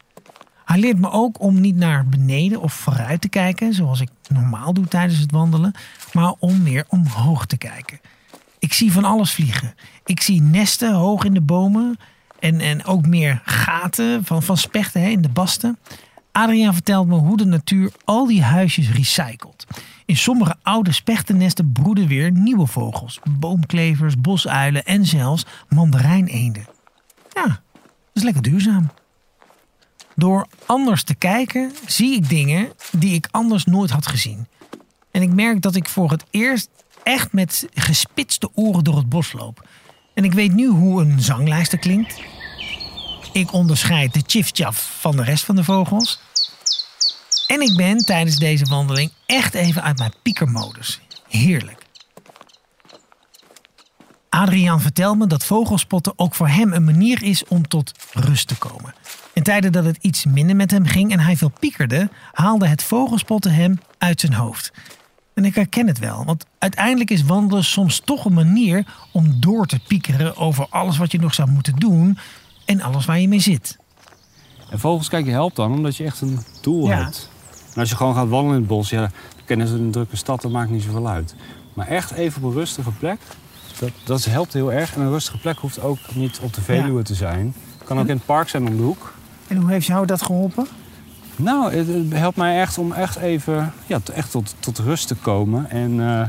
[0.65, 4.73] Hij leert me ook om niet naar beneden of vooruit te kijken, zoals ik normaal
[4.73, 5.73] doe tijdens het wandelen,
[6.13, 7.99] maar om meer omhoog te kijken.
[8.59, 9.73] Ik zie van alles vliegen.
[10.05, 11.97] Ik zie nesten hoog in de bomen
[12.39, 15.77] en, en ook meer gaten van, van spechten hè, in de basten.
[16.31, 19.65] Adriaan vertelt me hoe de natuur al die huisjes recycelt.
[20.05, 26.67] In sommige oude spechtennesten broeden weer nieuwe vogels, boomklevers, bosuilen en zelfs mandarijneenden.
[27.29, 28.89] Ja, dat is lekker duurzaam.
[30.15, 34.47] Door anders te kijken, zie ik dingen die ik anders nooit had gezien.
[35.11, 36.69] En ik merk dat ik voor het eerst
[37.03, 39.67] echt met gespitste oren door het bos loop.
[40.13, 42.21] En ik weet nu hoe een zanglijster klinkt.
[43.33, 46.19] Ik onderscheid de chif-chaf van de rest van de vogels.
[47.47, 50.99] En ik ben tijdens deze wandeling echt even uit mijn piekermodus.
[51.27, 51.82] Heerlijk.
[54.33, 58.55] Adriaan vertelt me dat vogelspotten ook voor hem een manier is om tot rust te
[58.57, 58.93] komen.
[59.33, 62.83] In tijden dat het iets minder met hem ging en hij veel piekerde, haalde het
[62.83, 64.71] vogelspotten hem uit zijn hoofd.
[65.33, 69.65] En ik herken het wel, want uiteindelijk is wandelen soms toch een manier om door
[69.65, 72.17] te piekeren over alles wat je nog zou moeten doen
[72.65, 73.77] en alles waar je mee zit.
[74.69, 77.03] En vogels kijken helpt dan, omdat je echt een doel Ja.
[77.03, 77.29] hebt.
[77.73, 79.11] En als je gewoon gaat wandelen in het bos, ja,
[79.45, 81.35] kennen ze een drukke stad, dat maakt niet zoveel uit.
[81.73, 83.19] Maar echt even op een rustige plek,
[83.79, 84.95] dat, dat helpt heel erg.
[84.95, 87.53] En een rustige plek hoeft ook niet op de Veluwe te zijn.
[87.77, 89.13] Het kan ook in het park zijn om de hoek.
[89.47, 90.67] En hoe heeft jou dat geholpen?
[91.35, 95.15] Nou, het, het helpt mij echt om echt even ja, echt tot, tot rust te
[95.15, 95.69] komen.
[95.69, 96.27] En eh,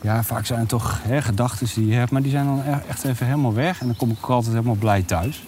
[0.00, 2.88] ja, vaak zijn het toch hè, gedachten die je hebt, maar die zijn dan e-
[2.88, 3.80] echt even helemaal weg.
[3.80, 5.44] En dan kom ik ook altijd helemaal blij thuis.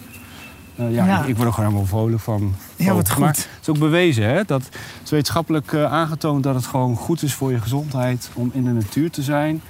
[0.75, 1.21] Eh, ja, Ja.
[1.21, 2.55] Ik, ik word er gewoon helemaal vrolijk van.
[2.75, 3.19] Ja, wat vogels.
[3.19, 3.37] Maar goed.
[3.37, 4.43] het is ook bewezen, hè?
[4.45, 8.49] Dat het is wetenschappelijk eh, aangetoond dat het gewoon goed is voor je gezondheid om
[8.53, 9.61] in de natuur te zijn.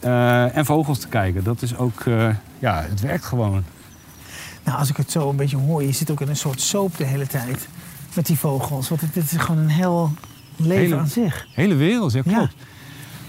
[0.00, 1.44] Eh, en vogels te kijken.
[1.44, 3.64] Dat is ook, eh, ja, het werkt gewoon.
[4.64, 6.96] Nou, als ik het zo een beetje hoor, je zit ook in een soort soap
[6.96, 7.68] de hele tijd
[8.14, 8.88] met die vogels.
[8.88, 10.12] Want het, het is gewoon een heel
[10.56, 11.46] leven Hele- aan zich.
[11.54, 12.36] Hele wereld, ja Ja.
[12.36, 12.54] klopt.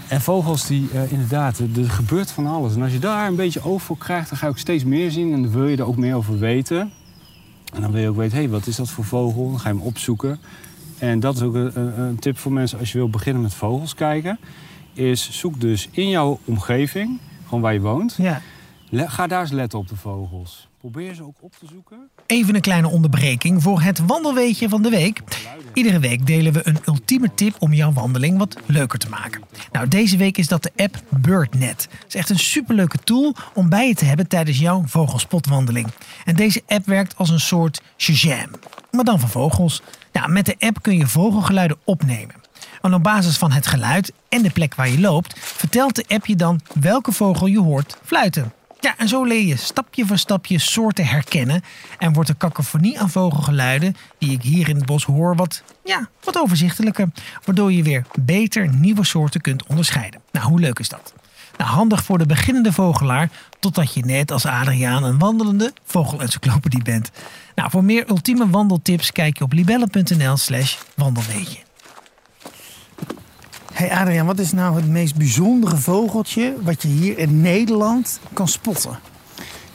[0.08, 2.74] En vogels die, eh, inderdaad, er gebeurt van alles.
[2.74, 5.10] En als je daar een beetje oog voor krijgt, dan ga je ook steeds meer
[5.10, 5.32] zien.
[5.32, 6.90] En dan wil je er ook meer over weten.
[7.74, 9.50] En dan wil je ook weten, hé, hey, wat is dat voor vogel?
[9.50, 10.38] Dan ga je hem opzoeken.
[10.98, 13.54] En dat is ook een, een- een tip voor mensen als je wil beginnen met
[13.54, 14.38] vogels kijken.
[14.92, 18.14] Is zoek dus in jouw omgeving, gewoon waar je woont.
[18.18, 18.40] Ja.
[18.92, 20.68] Ga daar eens letten op de vogels.
[20.78, 22.08] Probeer ze ook op te zoeken.
[22.26, 25.20] Even een kleine onderbreking voor het wandelweetje van de week.
[25.74, 29.42] Iedere week delen we een ultieme tip om jouw wandeling wat leuker te maken.
[29.72, 31.88] Nou, deze week is dat de app BirdNet.
[31.90, 35.86] Het is echt een superleuke tool om bij je te hebben tijdens jouw vogelspotwandeling.
[36.24, 38.50] En deze app werkt als een soort Shazam,
[38.90, 39.82] maar dan van vogels.
[40.12, 42.39] Nou, met de app kun je vogelgeluiden opnemen.
[42.80, 46.36] Op basis van het geluid en de plek waar je loopt, vertelt de app je
[46.36, 48.52] dan welke vogel je hoort fluiten.
[48.80, 51.62] Ja, en zo leer je stapje voor stapje soorten herkennen.
[51.98, 56.08] En wordt de kakofonie aan vogelgeluiden die ik hier in het bos hoor wat, ja,
[56.24, 57.08] wat overzichtelijker.
[57.44, 60.20] Waardoor je weer beter nieuwe soorten kunt onderscheiden.
[60.32, 61.12] Nou, hoe leuk is dat?
[61.56, 67.10] Nou, handig voor de beginnende vogelaar, totdat je net als Adriaan een wandelende vogelencyclopedie bent.
[67.54, 70.78] Nou, voor meer ultieme wandeltips kijk je op libelle.nl slash.
[73.80, 78.48] Hey Adriaan, wat is nou het meest bijzondere vogeltje wat je hier in Nederland kan
[78.48, 78.98] spotten?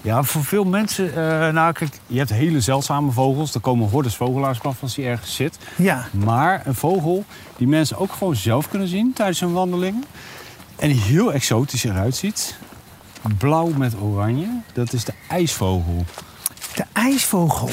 [0.02, 3.54] Ja, voor veel mensen, eh, nou kijk, je hebt hele zeldzame vogels.
[3.54, 5.58] Er komen hordes vogelaars af als die ergens zit.
[5.76, 7.26] Ja, Maar een vogel
[7.58, 10.04] die mensen ook gewoon zelf kunnen zien tijdens hun wandelingen.
[10.76, 12.58] En die heel exotisch eruit ziet.
[13.38, 14.48] Blauw met oranje.
[14.74, 16.06] Dat is de ijsvogel.
[16.76, 17.70] de ijsvogel.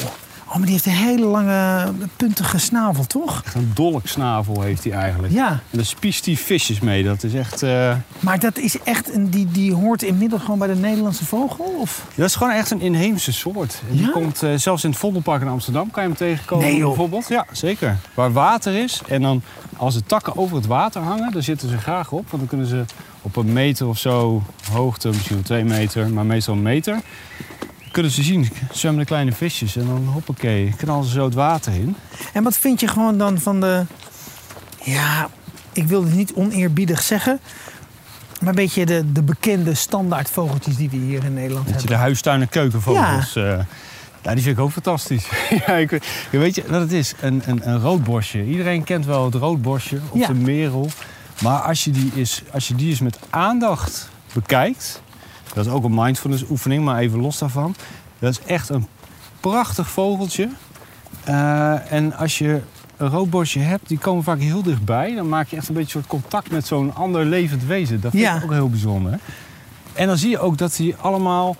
[0.52, 3.42] Oh, maar die heeft een hele lange puntige snavel, toch?
[3.44, 5.32] Echt een dolksnavel heeft hij eigenlijk.
[5.32, 7.04] Ja, En daar spiest hij visjes mee.
[7.04, 7.62] Dat is echt...
[7.62, 11.64] eh, maar dat is echt een, die, die hoort inmiddels gewoon bij de Nederlandse vogel?
[11.80, 12.04] Of?
[12.14, 13.80] Dat is gewoon echt een inheemse soort.
[13.90, 14.10] En Die Ja?
[14.12, 15.90] komt eh, zelfs in het Vondelpark in Amsterdam.
[15.90, 17.28] Kan je hem tegenkomen Nee, bijvoorbeeld?
[17.28, 17.96] Ja, zeker.
[18.14, 19.00] Waar water is.
[19.08, 19.42] En dan
[19.76, 22.24] als de takken over het water hangen, dan zitten ze graag op.
[22.30, 22.84] Want dan kunnen ze
[23.22, 27.00] op een meter of zo hoogte, misschien twee meter, maar meestal een meter.
[27.92, 29.76] Kunnen ze zien, zwemmen de kleine visjes.
[29.76, 31.96] En dan hoppakee, knallen ze zo het water in.
[32.32, 33.84] En wat vind je gewoon dan van de...
[34.82, 35.28] Ja,
[35.72, 37.40] ik wil het niet oneerbiedig zeggen...
[38.40, 41.80] maar een beetje de, de bekende standaard vogeltjes die we hier in Nederland Weet je,
[41.80, 41.96] hebben.
[41.96, 43.32] de huistuin- en keukenvogels.
[43.32, 43.66] Ja.
[44.22, 45.26] ja, die vind ik ook fantastisch.
[45.66, 47.14] ja, ik, weet- je weet je wat het is?
[47.20, 48.44] Een, een, een roodborstje.
[48.46, 50.26] Iedereen kent wel het roodborstje of Ja.
[50.26, 50.90] de merel.
[51.42, 55.02] Maar als je, die is, als je die eens met aandacht bekijkt...
[55.54, 57.74] dat is ook een mindfulness oefening, maar even los daarvan.
[58.18, 58.86] Dat is echt een
[59.40, 60.48] prachtig vogeltje.
[61.24, 62.60] Eh, en als je
[62.96, 65.14] een roodborstje hebt, die komen vaak heel dichtbij.
[65.14, 68.00] Dan maak je echt een beetje soort contact met zo'n ander levend wezen.
[68.00, 68.36] Dat vind Ja.
[68.36, 69.18] ik ook heel bijzonder.
[69.92, 71.56] En dan zie je ook dat hij allemaal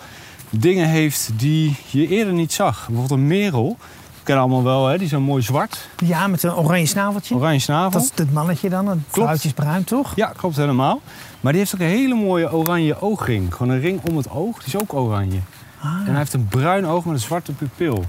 [0.51, 2.87] dingen heeft die je eerder niet zag.
[2.89, 3.77] Bijvoorbeeld een merel.
[4.23, 4.99] Kennen allemaal wel, hè?
[4.99, 5.89] die zo mooi zwart.
[6.05, 7.35] Ja, met een oranje snaveltje.
[7.35, 7.91] Oranje snavel.
[7.91, 10.13] Dat is het mannetje dan, het vrouwtje is bruin, toch?
[10.17, 11.01] Ja, klopt helemaal.
[11.41, 13.55] Maar die heeft ook een hele mooie oranje oogring.
[13.55, 15.39] Gewoon een ring om het oog, die is ook oranje.
[15.81, 18.05] Ah, En hij heeft een bruin oog met een zwarte pupil.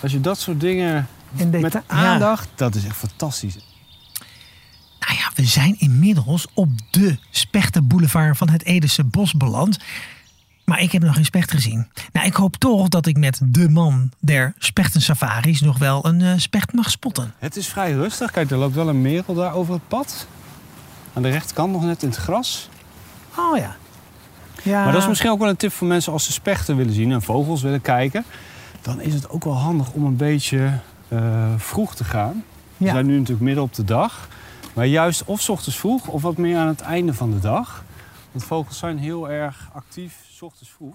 [0.00, 1.08] Als je dat soort dingen
[1.50, 1.82] met ja.
[1.86, 3.56] aandacht, dat is echt fantastisch.
[5.00, 9.78] Nou ja, we zijn inmiddels op de Spechtenboulevard van het Edese Bos beland.
[10.68, 11.86] Maar ik heb nog geen specht gezien.
[12.12, 16.32] Nou, ik hoop toch dat ik met de man der spechtensafaris nog wel een eh,
[16.36, 17.34] specht mag spotten.
[17.38, 18.30] Het is vrij rustig.
[18.30, 20.26] Kijk, er loopt wel een merel daar over het pad.
[21.14, 22.68] Aan de rechterkant nog net in het gras.
[23.36, 23.76] Oh ja.
[24.62, 24.82] ja.
[24.84, 27.12] Maar dat is misschien ook wel een tip voor mensen als ze spechten willen zien
[27.12, 28.24] en vogels willen kijken.
[28.82, 30.78] Dan is het ook wel handig om een beetje
[31.08, 32.44] eh, vroeg te gaan.
[32.76, 34.28] We zijn nu natuurlijk midden op de dag.
[34.74, 37.84] Maar juist of 's ochtends vroeg of wat meer aan het einde van de dag.
[38.32, 40.94] Want vogels zijn heel erg actief 's ochtends vroeg.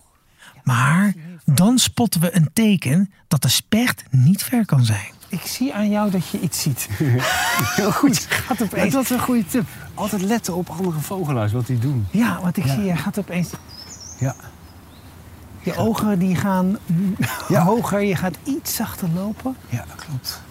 [0.64, 1.14] Maar
[1.46, 5.12] dan spotten we een teken dat de specht niet ver kan zijn.
[5.28, 6.88] Ik zie aan jou dat je iets ziet.
[7.76, 8.20] Heel goed.
[8.48, 9.68] Gaat Ja, dat is een goede tip.
[9.94, 12.08] Altijd letten op andere vogelaars, wat die doen.
[12.12, 12.74] Ja, wat ik Ja.
[12.74, 13.50] zie, je gaat opeens.
[14.20, 14.36] Ja.
[15.62, 16.78] Je ogen die gaan
[17.48, 17.64] Ja.
[17.64, 19.56] hoger, je gaat iets zachter lopen.
[19.70, 20.42] Ja, klopt.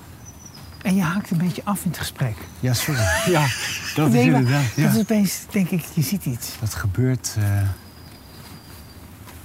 [0.83, 2.37] En je haakt een beetje af in het gesprek.
[2.61, 3.01] Ja, sorry.
[3.33, 3.47] Ja,
[3.95, 4.75] dat is Nee, maar inderdaad.
[4.77, 4.83] Ja.
[4.87, 6.49] Dat is opeens, denk ik, je ziet iets.
[6.61, 7.35] Dat gebeurt.
[7.39, 7.61] eh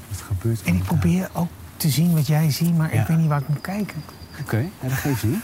[0.09, 0.61] dat gebeurt.
[0.63, 3.01] En ik probeer ook te zien wat jij ziet, maar Ja.
[3.01, 4.03] ik weet niet waar ik moet kijken.
[4.41, 5.43] Oké, ja, dat geeft niet.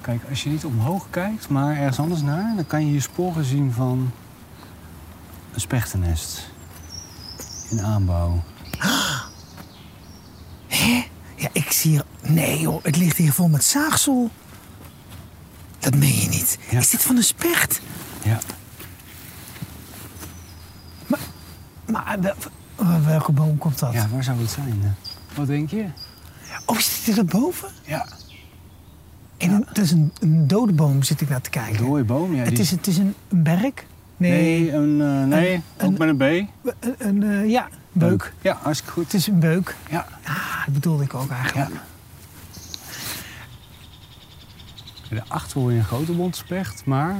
[0.00, 3.44] Kijk, als je niet omhoog kijkt, maar ergens anders naar, dan kan je hier sporen
[3.44, 4.10] zien van
[5.54, 6.50] een spechtennest
[7.70, 8.42] in aanbouw.
[10.68, 11.06] Hé?
[11.36, 12.04] Ja, ik zie hier...
[12.22, 14.30] Nee joh, het ligt hier vol met zaagsel.
[15.82, 16.58] Dat meen je niet.
[16.70, 16.78] Ja.
[16.78, 17.80] Is dit van een specht?
[18.22, 18.38] Ja,
[21.86, 23.92] Maar wel- welke boom komt dat?
[23.92, 24.80] ja waar zou het zijn?
[24.82, 25.36] eh?
[25.36, 25.84] Wat denk je?
[26.66, 27.68] Oh, zit dit erboven?
[27.86, 28.06] Ja,
[29.36, 31.86] En een- dat is een, een dode boom, zit ik naar te een kijken.
[31.86, 32.34] dode boom.
[32.34, 33.86] Ja, het, is, het is een, een berk?
[34.16, 36.20] Nee, Nee, een, eh, nee een- ook met een B.
[36.80, 38.32] een, een, eh, ja, beuk.
[38.40, 39.04] Ja, hartstikke goed.
[39.04, 39.76] Het is een beuk.
[39.90, 41.70] Ja, Ah, dat bedoelde ik ook eigenlijk.
[41.70, 41.80] ja.
[45.14, 47.14] Daarachter hoor je een grote bontspecht, maar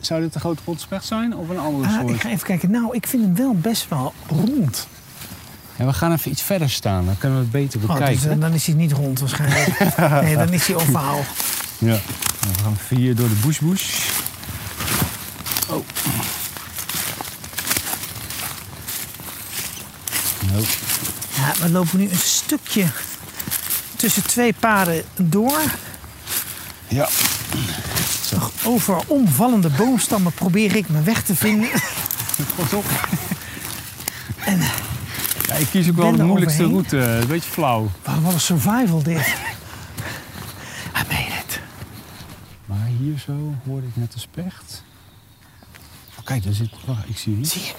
[0.00, 2.14] zou dit een grote bontspecht zijn of een andere Ah, soort?
[2.14, 2.70] ik ga even kijken.
[2.70, 4.86] Nou, ik vind hem wel best wel rond.
[5.76, 8.22] Ja, we gaan even iets verder staan, dan kunnen we het beter Oh, bekijken.
[8.22, 9.96] dus, eh, dan is hij niet rond waarschijnlijk.
[10.22, 11.20] nee, dan is hij ovaal.
[11.78, 11.86] Ja.
[11.86, 12.00] Nou,
[12.56, 14.08] we gaan even hier door de bush-bush.
[15.70, 15.84] Oh.
[20.52, 20.66] Nope.
[21.36, 22.84] Ja, we lopen nu een stukje
[23.96, 25.60] tussen twee paden door.
[26.88, 27.08] Ja.
[28.64, 31.68] Over omvallende boomstammen probeer ik mijn weg te vinden.
[32.56, 32.84] Pas op.
[34.44, 34.58] En
[35.46, 36.88] Ja, ik kies ook wel de moeilijkste overheen.
[36.90, 37.20] route.
[37.20, 37.90] Een beetje flauw.
[38.04, 39.16] wat wat een survival dit.
[40.96, 41.60] I made it.
[42.66, 44.82] Maar hier zo hoorde ik net de specht.
[46.18, 46.70] Oh, kijk, daar zit...
[46.86, 47.44] Wacht, ik zie hem.
[47.44, 47.72] Zie je?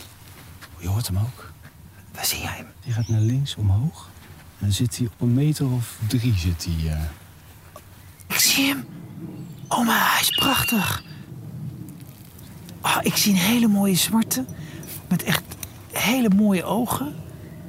[0.80, 1.52] Je hoort hem ook.
[2.14, 2.68] Waar zie jij hem?
[2.84, 4.10] Die gaat naar links omhoog.
[4.60, 6.34] En dan zit hij op een meter of drie.
[6.38, 7.02] Zit hij, eh.
[8.28, 8.86] Ik zie hem.
[9.70, 11.04] Oh, maar hij is prachtig.
[12.82, 14.46] Ah, ik zie een hele mooie zwarte.
[15.08, 15.44] Met echt
[15.92, 17.16] hele mooie ogen.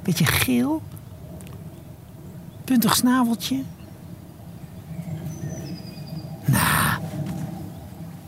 [0.03, 0.81] Beetje geel.
[2.63, 3.63] Puntig snaveltje.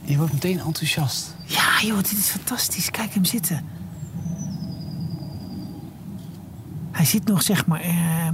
[0.02, 1.36] Je wordt meteen enthousiast.
[1.46, 2.92] Ja, joh, dit is fantastisch.
[2.92, 3.66] Kijk hem zitten.
[6.92, 8.28] Hij zit nog, zeg maar, eh,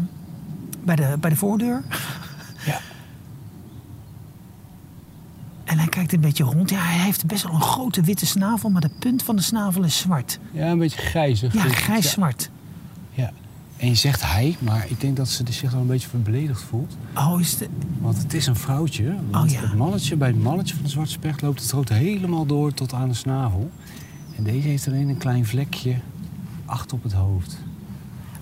[0.84, 1.84] bij, de, bij de voordeur.
[2.66, 2.80] Ja.
[5.64, 6.70] En hij kijkt een beetje rond.
[6.70, 9.84] Ja, hij heeft best wel een grote witte snavel, maar de punt van de snavel
[9.84, 10.40] is zwart.
[10.52, 11.54] Ja, een beetje grijzig.
[11.54, 12.50] Ja, grijs-zwart.
[13.12, 13.32] Ja.
[13.78, 16.98] En je zegt hij, maar ik denk dat ze zich wel een beetje beledigd voelt.
[17.16, 17.68] Oh, is de...
[18.00, 19.16] Want het is een vrouwtje.
[19.30, 19.62] Want Oh, ja.
[19.62, 22.94] het mannetje, bij het mannetje van de zwarte specht loopt het rood helemaal door tot
[22.94, 23.72] aan de snavel.
[24.38, 25.96] En deze heeft alleen een klein vlekje
[26.66, 27.58] achter op het hoofd.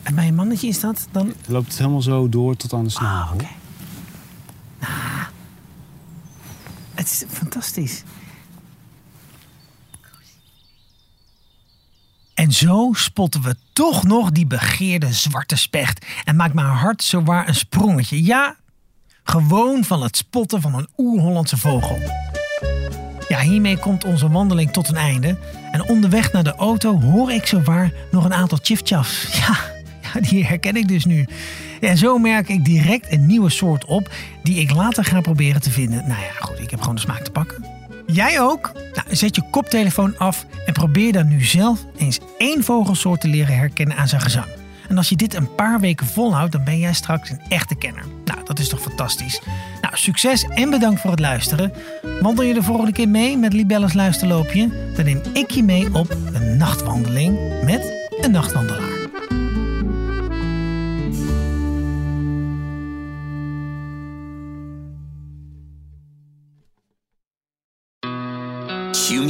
[0.03, 1.27] En bij een mannetje is dat dan...
[1.27, 3.33] Het loopt helemaal zo door tot aan de Ah, snavel.
[3.35, 3.47] oké.
[4.79, 5.25] Ah.
[6.93, 7.25] Het is
[12.33, 16.05] En zo spotten we toch nog die begeerde zwarte specht.
[16.23, 18.23] En maakt mijn hart zowaar een sprongetje.
[18.23, 18.55] Ja,
[19.23, 21.99] gewoon van het spotten van een oer-Hollandse vogel.
[23.27, 25.37] Ja, hiermee komt onze wandeling tot een einde.
[25.71, 29.37] En onderweg naar de auto hoor ik zowaar nog een aantal chifchafs.
[29.37, 29.57] Ja,
[30.29, 31.25] die herken ik dus nu.
[31.81, 34.09] En zo merk ik direct een nieuwe soort op
[34.43, 36.03] die ik later ga proberen te vinden.
[36.07, 37.65] Nou ja, goed, ik heb gewoon de smaak te pakken.
[38.05, 38.71] Jij ook?
[38.73, 43.57] Nou, zet je koptelefoon af en probeer dan nu zelf eens één vogelsoort te leren
[43.57, 44.47] herkennen aan zijn gezang.
[44.87, 48.03] En als je dit een paar weken volhoudt, dan ben jij straks een echte kenner.
[48.25, 49.41] Nou, dat is toch fantastisch.
[49.81, 51.73] Nou, succes en bedankt voor het luisteren.
[52.21, 54.69] Wandel je de volgende keer mee met Libelles Luisterloopje?
[54.95, 58.96] Dan neem ik je mee op een nachtwandeling met een nachtwandelaar.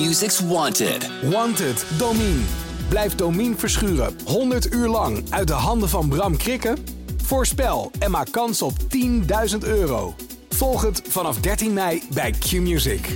[0.07, 1.09] Music's Wanted.
[1.21, 2.41] Wanted, Domine.
[2.89, 6.77] Blijf Domien verschuren 100 uur lang uit de handen van Bram Krikken?
[7.23, 8.73] Voorspel en maak kans op
[9.51, 10.15] 10.000 euro.
[10.49, 13.09] Volg het vanaf 13 mei bij Q-Music.